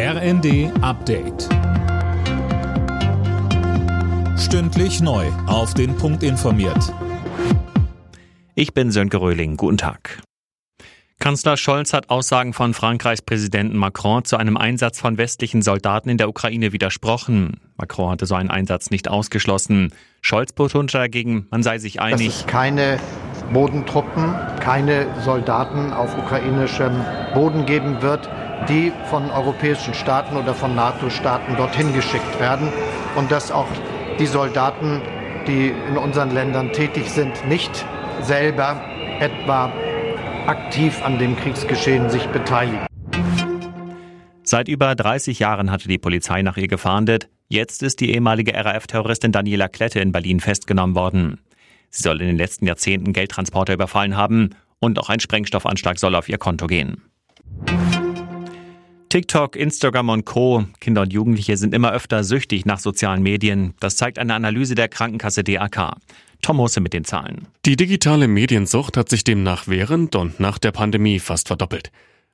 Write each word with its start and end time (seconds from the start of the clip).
RND 0.00 0.70
Update. 0.80 1.48
Stündlich 4.38 5.00
neu. 5.00 5.26
Auf 5.48 5.74
den 5.74 5.96
Punkt 5.96 6.22
informiert. 6.22 6.94
Ich 8.54 8.74
bin 8.74 8.92
Sönke 8.92 9.20
Röhling. 9.20 9.56
Guten 9.56 9.76
Tag. 9.76 10.22
Kanzler 11.18 11.56
Scholz 11.56 11.92
hat 11.92 12.10
Aussagen 12.10 12.52
von 12.52 12.74
Frankreichs 12.74 13.22
Präsidenten 13.22 13.76
Macron 13.76 14.24
zu 14.24 14.36
einem 14.36 14.56
Einsatz 14.56 15.00
von 15.00 15.18
westlichen 15.18 15.62
Soldaten 15.62 16.10
in 16.10 16.16
der 16.16 16.28
Ukraine 16.28 16.72
widersprochen. 16.72 17.58
Macron 17.76 18.12
hatte 18.12 18.26
so 18.26 18.36
einen 18.36 18.50
Einsatz 18.50 18.92
nicht 18.92 19.08
ausgeschlossen. 19.08 19.92
Scholz 20.20 20.52
betonte 20.52 20.96
dagegen, 20.96 21.48
man 21.50 21.64
sei 21.64 21.78
sich 21.78 22.00
einig. 22.00 22.28
Dass 22.28 22.40
es 22.42 22.46
keine 22.46 23.00
Bodentruppen, 23.52 24.34
keine 24.60 25.06
Soldaten 25.24 25.92
auf 25.92 26.16
ukrainischem 26.16 26.92
Boden 27.34 27.66
geben 27.66 28.02
wird, 28.02 28.28
die 28.68 28.92
von 29.10 29.30
europäischen 29.30 29.94
Staaten 29.94 30.36
oder 30.36 30.54
von 30.54 30.74
NATO-Staaten 30.74 31.56
dorthin 31.56 31.94
geschickt 31.94 32.40
werden 32.40 32.68
und 33.16 33.30
dass 33.30 33.50
auch 33.50 33.68
die 34.18 34.26
Soldaten, 34.26 35.00
die 35.46 35.72
in 35.88 35.96
unseren 35.96 36.30
Ländern 36.30 36.72
tätig 36.72 37.10
sind, 37.10 37.46
nicht 37.48 37.84
selber 38.22 38.80
etwa 39.20 39.72
aktiv 40.46 41.02
an 41.04 41.18
dem 41.18 41.36
Kriegsgeschehen 41.36 42.10
sich 42.10 42.26
beteiligen. 42.28 42.86
Seit 44.42 44.68
über 44.68 44.94
30 44.94 45.38
Jahren 45.38 45.70
hatte 45.70 45.88
die 45.88 45.98
Polizei 45.98 46.40
nach 46.42 46.56
ihr 46.56 46.68
gefahndet. 46.68 47.28
Jetzt 47.48 47.82
ist 47.82 48.00
die 48.00 48.12
ehemalige 48.14 48.54
RAF-Terroristin 48.54 49.30
Daniela 49.30 49.68
Klette 49.68 50.00
in 50.00 50.12
Berlin 50.12 50.40
festgenommen 50.40 50.96
worden. 50.96 51.40
Sie 51.98 52.04
soll 52.04 52.20
in 52.20 52.28
den 52.28 52.36
letzten 52.36 52.64
Jahrzehnten 52.64 53.12
Geldtransporter 53.12 53.74
überfallen 53.74 54.16
haben 54.16 54.50
und 54.78 55.00
auch 55.00 55.08
ein 55.08 55.18
Sprengstoffanschlag 55.18 55.98
soll 55.98 56.14
auf 56.14 56.28
ihr 56.28 56.38
Konto 56.38 56.68
gehen. 56.68 57.02
TikTok, 59.08 59.56
Instagram 59.56 60.10
und 60.10 60.24
Co. 60.24 60.66
Kinder 60.78 61.02
und 61.02 61.12
Jugendliche 61.12 61.56
sind 61.56 61.74
immer 61.74 61.90
öfter 61.90 62.22
süchtig 62.22 62.66
nach 62.66 62.78
sozialen 62.78 63.20
Medien. 63.20 63.74
Das 63.80 63.96
zeigt 63.96 64.20
eine 64.20 64.34
Analyse 64.34 64.76
der 64.76 64.86
Krankenkasse 64.86 65.42
DAK. 65.42 65.96
Tom 66.40 66.58
Hose 66.58 66.80
mit 66.80 66.92
den 66.92 67.04
Zahlen. 67.04 67.48
Die 67.66 67.74
digitale 67.74 68.28
Mediensucht 68.28 68.96
hat 68.96 69.08
sich 69.08 69.24
demnach 69.24 69.66
während 69.66 70.14
und 70.14 70.38
nach 70.38 70.58
der 70.58 70.70
Pandemie 70.70 71.18
fast 71.18 71.48
verdoppelt. 71.48 71.90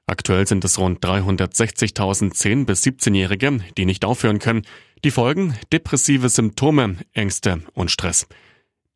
Aktuell 0.07 0.47
sind 0.47 0.63
es 0.67 0.79
rund 0.79 1.03
360.000 1.03 2.35
10- 2.35 2.67
bis 2.67 2.83
17-Jährige, 2.83 3.61
die 3.79 3.87
nicht 3.87 4.05
aufhören 4.05 4.41
können. 4.41 4.67
Die 5.05 5.11
Folgen? 5.11 5.55
Depressive 5.73 6.29
Symptome, 6.29 6.97
Ängste 7.15 7.63
und 7.73 7.91
Stress. 7.91 8.27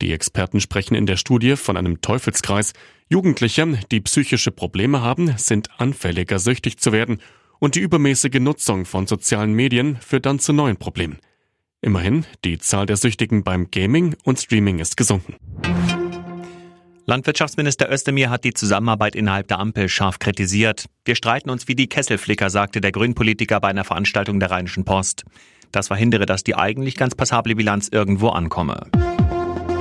Die 0.00 0.12
Experten 0.12 0.60
sprechen 0.60 0.94
in 0.94 1.06
der 1.06 1.16
Studie 1.16 1.56
von 1.56 1.77
einem 1.77 2.00
Teufelskreis. 2.00 2.72
Jugendliche, 3.08 3.78
die 3.91 4.00
psychische 4.00 4.52
Probleme 4.52 5.02
haben, 5.02 5.36
sind 5.36 5.68
anfälliger 5.80 6.38
süchtig 6.38 6.78
zu 6.78 6.92
werden 6.92 7.20
und 7.58 7.74
die 7.74 7.80
übermäßige 7.80 8.38
Nutzung 8.40 8.84
von 8.84 9.06
sozialen 9.06 9.52
Medien 9.52 9.96
führt 9.96 10.27
dann 10.27 10.38
zu 10.38 10.52
neuen 10.52 10.77
Problemen. 10.77 11.18
Immerhin, 11.80 12.27
die 12.44 12.58
Zahl 12.58 12.86
der 12.86 12.96
Süchtigen 12.96 13.42
beim 13.42 13.70
Gaming 13.70 14.14
und 14.24 14.38
Streaming 14.38 14.78
ist 14.78 14.96
gesunken. 14.96 15.34
Landwirtschaftsminister 17.06 17.90
Özdemir 17.90 18.30
hat 18.30 18.44
die 18.44 18.52
Zusammenarbeit 18.52 19.16
innerhalb 19.16 19.48
der 19.48 19.58
Ampel 19.58 19.88
scharf 19.88 20.18
kritisiert. 20.18 20.86
Wir 21.05 21.16
streiten 21.16 21.50
uns 21.50 21.66
wie 21.66 21.74
die 21.74 21.88
Kesselflicker, 21.88 22.50
sagte 22.50 22.80
der 22.80 22.92
Grünpolitiker 22.92 23.60
bei 23.60 23.68
einer 23.68 23.84
Veranstaltung 23.84 24.38
der 24.38 24.50
Rheinischen 24.50 24.84
Post. 24.84 25.24
Das 25.72 25.88
verhindere, 25.88 26.27
dass 26.27 26.44
die 26.44 26.55
eigentlich 26.55 26.96
ganz 26.96 27.14
passable 27.14 27.55
Bilanz 27.55 27.88
irgendwo 27.90 28.28
ankomme. 28.28 28.90